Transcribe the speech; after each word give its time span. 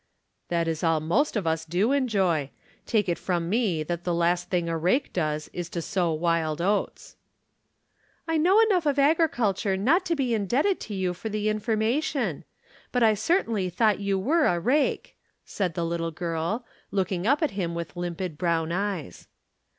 "That 0.47 0.67
is 0.67 0.83
all 0.83 0.99
most 0.99 1.35
of 1.35 1.45
us 1.45 1.63
do 1.63 1.91
enjoy. 1.91 2.49
Take 2.87 3.07
it 3.07 3.19
from 3.19 3.47
me 3.49 3.83
that 3.83 4.03
the 4.03 4.15
last 4.15 4.49
thing 4.49 4.67
a 4.67 4.75
rake 4.75 5.13
does 5.13 5.47
is 5.53 5.69
to 5.69 5.79
sow 5.83 6.11
wild 6.11 6.59
oats." 6.59 7.17
"I 8.27 8.37
know 8.37 8.59
enough 8.61 8.87
of 8.87 8.97
agriculture 8.97 9.77
not 9.77 10.03
to 10.07 10.15
be 10.15 10.33
indebted 10.33 10.79
to 10.79 10.95
you 10.95 11.13
for 11.13 11.29
the 11.29 11.49
information. 11.49 12.45
But 12.91 13.03
I 13.03 13.13
certainly 13.13 13.69
thought 13.69 13.99
you 13.99 14.17
were 14.17 14.45
a 14.47 14.59
rake," 14.59 15.17
said 15.45 15.75
the 15.75 15.85
little 15.85 16.09
girl, 16.09 16.65
looking 16.89 17.27
up 17.27 17.43
at 17.43 17.51
him 17.51 17.75
with 17.75 17.95
limpid 17.95 18.39
brown 18.39 18.71
eyes. 18.71 19.27